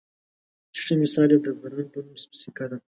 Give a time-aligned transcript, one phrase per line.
[0.73, 2.77] چې ښۀ مثال یې د غران پۀ نوم سیکه ده